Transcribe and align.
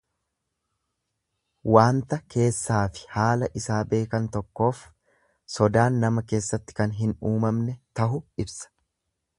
Waanta 1.75 2.19
keessaafi 2.35 3.03
haala 3.17 3.51
isaa 3.61 3.79
beekan 3.93 4.27
tokkoof 4.37 4.83
sodaan 5.59 6.03
nama 6.07 6.27
keessatti 6.33 6.81
kan 6.81 6.99
hin 7.03 7.17
uumamne 7.33 7.79
tahu 8.01 8.27
ibsa. 8.47 8.77